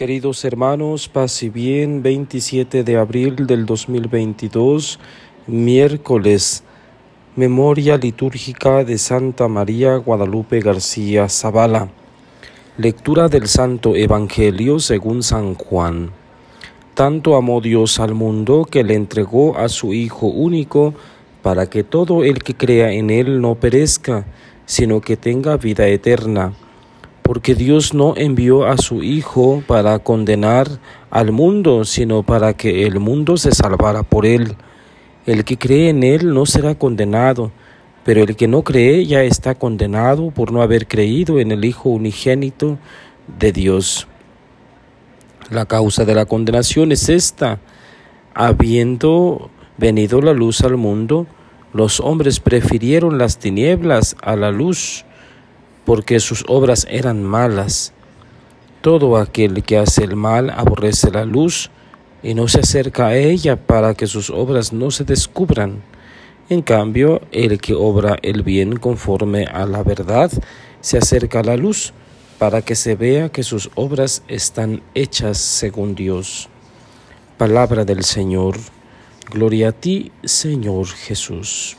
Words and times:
Queridos 0.00 0.46
hermanos, 0.46 1.10
paz 1.10 1.42
y 1.42 1.50
bien, 1.50 2.02
27 2.02 2.84
de 2.84 2.96
abril 2.96 3.46
del 3.46 3.66
2022, 3.66 4.98
miércoles, 5.46 6.64
memoria 7.36 7.98
litúrgica 7.98 8.82
de 8.82 8.96
Santa 8.96 9.46
María 9.46 9.96
Guadalupe 9.96 10.60
García 10.60 11.28
Zavala. 11.28 11.90
Lectura 12.78 13.28
del 13.28 13.46
Santo 13.46 13.94
Evangelio 13.94 14.78
según 14.78 15.22
San 15.22 15.54
Juan. 15.54 16.12
Tanto 16.94 17.36
amó 17.36 17.60
Dios 17.60 18.00
al 18.00 18.14
mundo 18.14 18.64
que 18.64 18.82
le 18.82 18.94
entregó 18.94 19.58
a 19.58 19.68
su 19.68 19.92
Hijo 19.92 20.28
único 20.28 20.94
para 21.42 21.68
que 21.68 21.84
todo 21.84 22.24
el 22.24 22.42
que 22.42 22.54
crea 22.54 22.90
en 22.90 23.10
Él 23.10 23.42
no 23.42 23.56
perezca, 23.56 24.24
sino 24.64 25.02
que 25.02 25.18
tenga 25.18 25.58
vida 25.58 25.86
eterna 25.88 26.54
porque 27.30 27.54
Dios 27.54 27.94
no 27.94 28.14
envió 28.16 28.66
a 28.66 28.76
su 28.76 29.04
Hijo 29.04 29.62
para 29.68 30.00
condenar 30.00 30.66
al 31.12 31.30
mundo, 31.30 31.84
sino 31.84 32.24
para 32.24 32.54
que 32.54 32.88
el 32.88 32.98
mundo 32.98 33.36
se 33.36 33.52
salvara 33.52 34.02
por 34.02 34.26
él. 34.26 34.56
El 35.26 35.44
que 35.44 35.56
cree 35.56 35.90
en 35.90 36.02
él 36.02 36.34
no 36.34 36.44
será 36.44 36.74
condenado, 36.74 37.52
pero 38.02 38.24
el 38.24 38.34
que 38.34 38.48
no 38.48 38.64
cree 38.64 39.06
ya 39.06 39.22
está 39.22 39.54
condenado 39.54 40.32
por 40.32 40.50
no 40.50 40.60
haber 40.60 40.88
creído 40.88 41.38
en 41.38 41.52
el 41.52 41.64
Hijo 41.64 41.90
unigénito 41.90 42.78
de 43.38 43.52
Dios. 43.52 44.08
La 45.50 45.66
causa 45.66 46.04
de 46.04 46.16
la 46.16 46.26
condenación 46.26 46.90
es 46.90 47.08
esta. 47.08 47.60
Habiendo 48.34 49.50
venido 49.78 50.20
la 50.20 50.32
luz 50.32 50.62
al 50.62 50.76
mundo, 50.76 51.28
los 51.74 52.00
hombres 52.00 52.40
prefirieron 52.40 53.18
las 53.18 53.38
tinieblas 53.38 54.16
a 54.20 54.34
la 54.34 54.50
luz 54.50 55.04
porque 55.84 56.20
sus 56.20 56.44
obras 56.48 56.86
eran 56.90 57.22
malas. 57.22 57.92
Todo 58.80 59.16
aquel 59.16 59.62
que 59.62 59.78
hace 59.78 60.04
el 60.04 60.16
mal 60.16 60.50
aborrece 60.50 61.10
la 61.10 61.24
luz 61.24 61.70
y 62.22 62.34
no 62.34 62.48
se 62.48 62.60
acerca 62.60 63.08
a 63.08 63.16
ella 63.16 63.56
para 63.56 63.94
que 63.94 64.06
sus 64.06 64.30
obras 64.30 64.72
no 64.72 64.90
se 64.90 65.04
descubran. 65.04 65.82
En 66.48 66.62
cambio, 66.62 67.20
el 67.30 67.60
que 67.60 67.74
obra 67.74 68.16
el 68.22 68.42
bien 68.42 68.76
conforme 68.76 69.44
a 69.44 69.66
la 69.66 69.82
verdad 69.82 70.30
se 70.80 70.98
acerca 70.98 71.40
a 71.40 71.44
la 71.44 71.56
luz 71.56 71.92
para 72.38 72.62
que 72.62 72.74
se 72.74 72.96
vea 72.96 73.28
que 73.28 73.42
sus 73.42 73.70
obras 73.74 74.22
están 74.26 74.82
hechas 74.94 75.38
según 75.38 75.94
Dios. 75.94 76.48
Palabra 77.36 77.84
del 77.84 78.02
Señor. 78.02 78.56
Gloria 79.30 79.68
a 79.68 79.72
ti, 79.72 80.10
Señor 80.24 80.86
Jesús. 80.88 81.76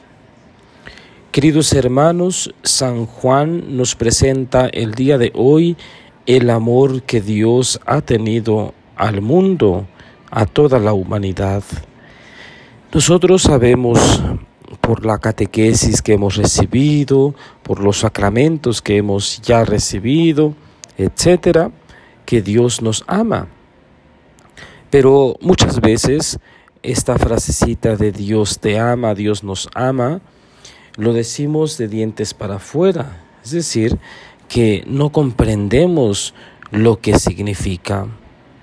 Queridos 1.32 1.72
hermanos, 1.72 2.54
San 2.62 3.06
Juan 3.06 3.78
nos 3.78 3.96
presenta 3.96 4.68
el 4.68 4.96
día 4.96 5.18
de 5.18 5.32
hoy 5.34 5.78
el 6.26 6.50
amor 6.50 7.04
que 7.04 7.22
Dios 7.22 7.80
ha 7.86 8.02
tenido 8.02 8.74
al 8.98 9.22
mundo, 9.22 9.88
a 10.30 10.46
toda 10.46 10.78
la 10.78 10.92
humanidad. 10.92 11.64
Nosotros 12.94 13.44
sabemos 13.44 14.22
por 14.82 15.06
la 15.06 15.20
catequesis 15.20 16.02
que 16.02 16.16
hemos 16.16 16.36
recibido, 16.36 17.34
por 17.64 17.80
los 17.80 18.00
sacramentos 18.00 18.82
que 18.82 18.98
hemos 18.98 19.42
ya 19.42 19.64
recibido, 19.64 20.54
etcétera, 20.98 21.72
que 22.26 22.42
Dios 22.42 22.82
nos 22.82 23.06
ama. 23.08 23.48
Pero 24.90 25.38
muchas 25.40 25.80
veces 25.80 26.40
esta 26.84 27.18
frasecita 27.18 27.96
de 27.96 28.12
Dios 28.12 28.60
te 28.60 28.78
ama, 28.78 29.16
Dios 29.16 29.46
nos 29.46 29.70
ama, 29.74 30.20
lo 30.98 31.14
decimos 31.14 31.78
de 31.78 31.88
dientes 31.88 32.34
para 32.34 32.56
afuera, 32.56 33.24
es 33.44 33.52
decir, 33.52 33.98
que 34.48 34.84
no 34.88 35.12
comprendemos 35.12 36.34
lo 36.72 37.00
que 37.00 37.18
significa. 37.18 38.08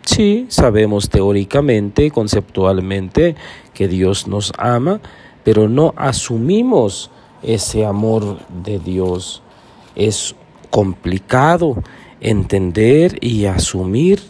Sí, 0.05 0.47
sabemos 0.49 1.11
teóricamente, 1.11 2.11
conceptualmente, 2.11 3.37
que 3.75 3.89
Dios 3.89 4.27
nos 4.27 4.53
ama, 4.59 5.01
pero 5.45 5.69
no 5.69 5.95
asumimos 5.97 7.11
ese 7.43 7.85
amor 7.85 8.39
de 8.65 8.79
Dios. 8.79 9.43
Es 9.95 10.35
complicado 10.71 11.83
entender 12.21 13.19
y 13.21 13.47
asumir 13.47 14.21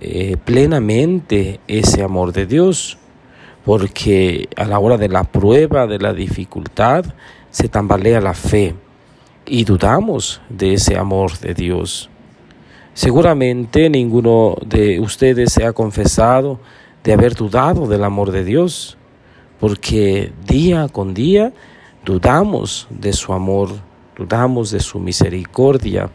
eh, 0.00 0.36
plenamente 0.44 1.60
ese 1.68 2.02
amor 2.02 2.32
de 2.32 2.46
Dios 2.46 2.98
porque 3.64 4.48
a 4.56 4.64
la 4.64 4.78
hora 4.78 4.98
de 4.98 5.08
la 5.08 5.24
prueba, 5.24 5.86
de 5.86 5.98
la 5.98 6.12
dificultad, 6.12 7.04
se 7.50 7.68
tambalea 7.68 8.20
la 8.20 8.34
fe 8.34 8.74
y 9.46 9.64
dudamos 9.64 10.40
de 10.48 10.74
ese 10.74 10.96
amor 10.96 11.38
de 11.38 11.54
Dios. 11.54 12.10
Seguramente 12.92 13.88
ninguno 13.90 14.56
de 14.64 15.00
ustedes 15.00 15.52
se 15.52 15.64
ha 15.64 15.72
confesado 15.72 16.60
de 17.02 17.12
haber 17.12 17.34
dudado 17.34 17.86
del 17.86 18.04
amor 18.04 18.30
de 18.30 18.44
Dios, 18.44 18.96
porque 19.58 20.32
día 20.46 20.88
con 20.88 21.14
día 21.14 21.52
dudamos 22.04 22.86
de 22.90 23.12
su 23.12 23.32
amor, 23.32 23.70
dudamos 24.16 24.70
de 24.70 24.80
su 24.80 24.98
misericordia, 25.00 26.10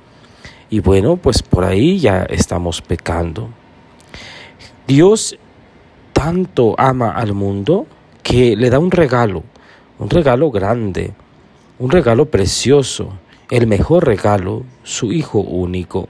y 0.70 0.80
bueno, 0.81 1.18
pues 1.18 1.42
por 1.42 1.64
ahí 1.64 2.00
ya 2.00 2.24
estamos 2.30 2.81
pecando. 2.81 3.50
Dios 4.88 5.38
tanto 6.19 6.75
ama 6.78 7.12
al 7.12 7.34
mundo 7.34 7.88
que 8.22 8.57
le 8.57 8.69
da 8.69 8.78
un 8.78 8.91
regalo, 8.91 9.41
un 10.00 10.09
regalo 10.09 10.52
grande, 10.52 11.13
un 11.80 11.90
regalo 11.90 12.25
precioso, 12.25 13.13
el 13.50 13.68
mejor 13.68 14.06
regalo, 14.06 14.66
su 14.84 15.13
Hijo 15.13 15.40
único. 15.40 16.09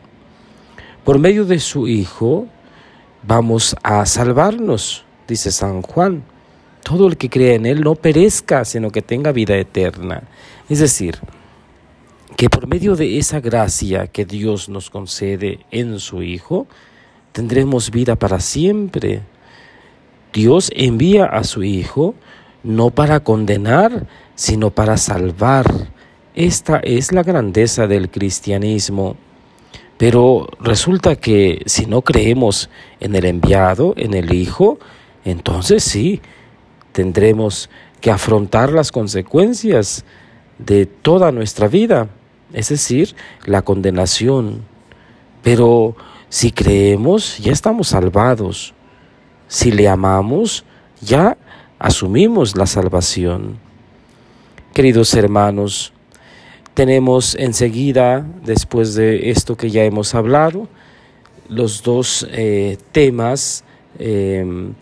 Por 1.03 1.19
medio 1.19 1.45
de 1.45 1.59
su 1.59 1.87
Hijo 1.87 2.47
vamos 3.21 3.75
a 3.83 4.03
salvarnos, 4.07 5.05
dice 5.27 5.51
San 5.51 5.83
Juan. 5.83 6.23
Todo 6.81 7.05
el 7.05 7.15
que 7.15 7.29
cree 7.29 7.53
en 7.53 7.67
Él 7.67 7.81
no 7.81 7.93
perezca, 7.93 8.65
sino 8.65 8.89
que 8.89 9.03
tenga 9.03 9.31
vida 9.31 9.57
eterna. 9.57 10.23
Es 10.69 10.79
decir, 10.79 11.19
que 12.35 12.49
por 12.49 12.65
medio 12.65 12.95
de 12.95 13.19
esa 13.19 13.41
gracia 13.41 14.07
que 14.07 14.25
Dios 14.25 14.69
nos 14.69 14.89
concede 14.89 15.59
en 15.69 15.99
su 15.99 16.23
Hijo, 16.23 16.65
tendremos 17.31 17.91
vida 17.91 18.15
para 18.15 18.39
siempre. 18.39 19.21
Dios 20.33 20.71
envía 20.75 21.25
a 21.25 21.43
su 21.43 21.63
Hijo 21.63 22.15
no 22.63 22.89
para 22.89 23.21
condenar, 23.21 24.07
sino 24.35 24.69
para 24.69 24.97
salvar. 24.97 25.65
Esta 26.35 26.77
es 26.77 27.11
la 27.11 27.23
grandeza 27.23 27.87
del 27.87 28.09
cristianismo. 28.09 29.15
Pero 29.97 30.47
resulta 30.59 31.15
que 31.15 31.61
si 31.65 31.85
no 31.85 32.01
creemos 32.01 32.69
en 32.99 33.15
el 33.15 33.25
enviado, 33.25 33.93
en 33.97 34.13
el 34.13 34.33
Hijo, 34.33 34.79
entonces 35.25 35.83
sí, 35.83 36.21
tendremos 36.93 37.69
que 37.99 38.11
afrontar 38.11 38.71
las 38.71 38.91
consecuencias 38.91 40.05
de 40.57 40.85
toda 40.85 41.31
nuestra 41.31 41.67
vida, 41.67 42.07
es 42.53 42.69
decir, 42.69 43.15
la 43.45 43.61
condenación. 43.61 44.63
Pero 45.43 45.95
si 46.29 46.51
creemos, 46.51 47.37
ya 47.39 47.51
estamos 47.51 47.89
salvados. 47.89 48.73
Si 49.49 49.71
le 49.71 49.87
amamos, 49.87 50.63
ya 51.01 51.35
asumimos 51.79 52.55
la 52.55 52.67
salvación. 52.67 53.57
Queridos 54.75 55.15
hermanos, 55.15 55.91
tenemos 56.75 57.33
enseguida, 57.33 58.27
después 58.45 58.93
de 58.93 59.31
esto 59.31 59.57
que 59.57 59.71
ya 59.71 59.83
hemos 59.85 60.13
hablado, 60.13 60.67
los 61.49 61.81
dos 61.81 62.27
eh, 62.31 62.77
temas, 62.91 63.63
em, 63.97 64.75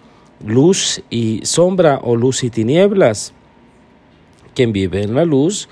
luz 0.45 1.01
y 1.09 1.45
sombra 1.45 2.01
o 2.03 2.17
luz 2.17 2.43
y 2.43 2.49
tinieblas. 2.49 3.31
Quien 4.53 4.73
vive 4.73 5.01
en 5.01 5.15
la 5.15 5.23
luz 5.23 5.69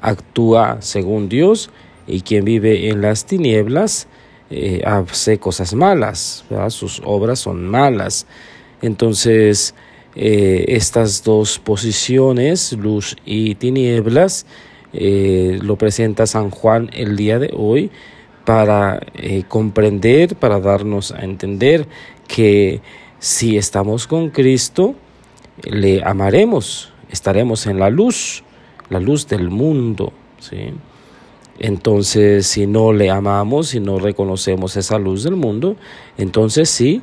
actúa 0.00 0.78
según 0.80 1.28
Dios 1.28 1.68
y 2.06 2.22
quien 2.22 2.46
vive 2.46 2.88
en 2.88 3.02
las 3.02 3.26
tinieblas 3.26 4.08
eh, 4.50 4.80
hace 4.86 5.38
cosas 5.38 5.74
malas, 5.74 6.44
sus 6.70 7.02
obras 7.04 7.40
son 7.40 7.66
malas. 7.66 8.26
Entonces, 8.80 9.74
eh, 10.14 10.64
estas 10.68 11.22
dos 11.22 11.58
posiciones, 11.58 12.72
luz 12.72 13.16
y 13.26 13.56
tinieblas, 13.56 14.46
eh, 14.94 15.58
lo 15.60 15.76
presenta 15.76 16.26
San 16.26 16.50
Juan 16.50 16.88
el 16.94 17.16
día 17.16 17.38
de 17.38 17.50
hoy 17.54 17.90
para 18.46 19.00
comprender, 19.48 20.34
para 20.36 20.58
darnos 20.58 21.12
a 21.12 21.22
entender 21.22 21.86
que 22.26 22.80
si 23.18 23.58
estamos 23.58 24.06
con 24.06 24.30
Cristo, 24.30 24.94
le 25.64 26.02
amaremos, 26.02 26.90
estaremos 27.10 27.66
en 27.66 27.78
la 27.78 27.90
luz, 27.90 28.42
la 28.88 29.00
luz 29.00 29.28
del 29.28 29.50
mundo. 29.50 30.14
¿sí? 30.38 30.72
Entonces, 31.58 32.46
si 32.46 32.66
no 32.66 32.92
le 32.92 33.10
amamos, 33.10 33.68
si 33.68 33.80
no 33.80 33.98
reconocemos 33.98 34.76
esa 34.76 34.98
luz 34.98 35.24
del 35.24 35.36
mundo, 35.36 35.76
entonces 36.16 36.70
sí, 36.70 37.02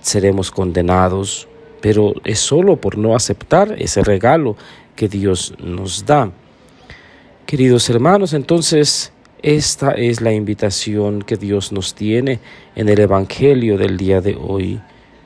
seremos 0.00 0.50
condenados, 0.50 1.46
pero 1.80 2.14
es 2.24 2.38
solo 2.38 2.76
por 2.76 2.98
no 2.98 3.14
aceptar 3.14 3.76
ese 3.78 4.02
regalo 4.02 4.56
que 4.96 5.08
Dios 5.08 5.54
nos 5.62 6.04
da. 6.06 6.32
Queridos 7.46 7.88
hermanos, 7.90 8.32
entonces 8.32 9.12
Esta 9.44 9.90
es 9.90 10.22
la 10.22 10.32
invitación 10.32 11.20
que 11.20 11.36
Dios 11.36 11.70
nos 11.70 11.94
tiene 11.94 12.40
en 12.76 12.88
el 12.88 12.98
Evangelio 12.98 13.76
del 13.76 13.98
día 13.98 14.22
de 14.22 14.38
hoy. 14.40 14.80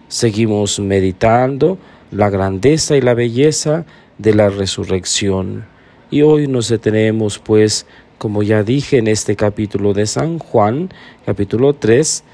Seguimos 0.08 0.80
meditando 0.80 1.78
la 2.10 2.28
grandeza 2.28 2.96
y 2.96 3.00
la 3.00 3.14
belleza 3.14 3.86
de 4.18 4.34
la 4.34 4.48
resurrección. 4.48 5.66
Y 6.10 6.22
hoy 6.22 6.48
nos 6.48 6.68
detenemos, 6.68 7.38
pues, 7.38 7.86
como 8.18 8.42
ya 8.42 8.62
dije 8.64 8.98
en 8.98 9.06
este 9.06 9.36
capítulo 9.36 9.94
de 9.94 10.06
San 10.06 10.38
Juan, 10.38 10.90
capítulo 11.24 11.74
3, 11.74 12.24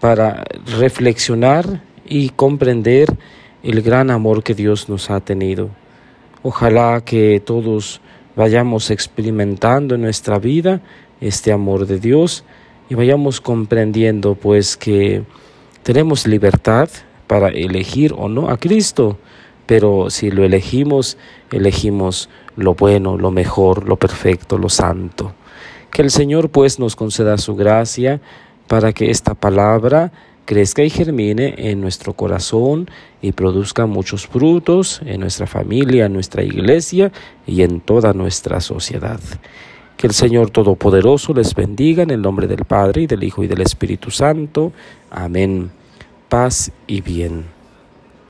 para 0.00 0.44
reflexionar 0.78 1.82
y 2.06 2.30
comprender 2.30 3.16
el 3.62 3.82
gran 3.82 4.10
amor 4.10 4.42
que 4.42 4.54
Dios 4.54 4.88
nos 4.88 5.10
ha 5.10 5.20
tenido. 5.20 5.70
Ojalá 6.42 7.02
que 7.04 7.40
todos 7.44 8.00
vayamos 8.36 8.90
experimentando 8.90 9.94
en 9.94 10.02
nuestra 10.02 10.38
vida 10.38 10.80
este 11.20 11.52
amor 11.52 11.86
de 11.86 11.98
Dios 11.98 12.44
y 12.88 12.94
vayamos 12.94 13.40
comprendiendo 13.40 14.34
pues 14.34 14.76
que 14.76 15.22
tenemos 15.82 16.26
libertad 16.26 16.88
para 17.26 17.48
elegir 17.48 18.14
o 18.16 18.28
no 18.28 18.48
a 18.48 18.56
Cristo, 18.56 19.18
pero 19.66 20.10
si 20.10 20.30
lo 20.30 20.44
elegimos, 20.44 21.18
elegimos 21.52 22.28
lo 22.58 22.74
bueno, 22.74 23.16
lo 23.16 23.30
mejor, 23.30 23.88
lo 23.88 23.96
perfecto, 23.96 24.58
lo 24.58 24.68
santo. 24.68 25.32
Que 25.90 26.02
el 26.02 26.10
Señor 26.10 26.50
pues 26.50 26.78
nos 26.78 26.96
conceda 26.96 27.38
su 27.38 27.54
gracia 27.54 28.20
para 28.66 28.92
que 28.92 29.10
esta 29.10 29.34
palabra 29.34 30.12
crezca 30.44 30.82
y 30.82 30.90
germine 30.90 31.54
en 31.56 31.80
nuestro 31.80 32.14
corazón 32.14 32.90
y 33.22 33.32
produzca 33.32 33.86
muchos 33.86 34.26
frutos 34.26 35.00
en 35.04 35.20
nuestra 35.20 35.46
familia, 35.46 36.06
en 36.06 36.14
nuestra 36.14 36.42
iglesia 36.42 37.12
y 37.46 37.62
en 37.62 37.80
toda 37.80 38.12
nuestra 38.12 38.60
sociedad. 38.60 39.20
Que 39.96 40.06
el 40.06 40.12
Señor 40.12 40.50
Todopoderoso 40.50 41.34
les 41.34 41.54
bendiga 41.54 42.02
en 42.02 42.10
el 42.10 42.22
nombre 42.22 42.46
del 42.46 42.64
Padre 42.64 43.02
y 43.02 43.06
del 43.06 43.24
Hijo 43.24 43.42
y 43.42 43.46
del 43.46 43.60
Espíritu 43.60 44.10
Santo. 44.10 44.72
Amén. 45.10 45.70
Paz 46.28 46.70
y 46.86 47.00
bien. 47.00 47.57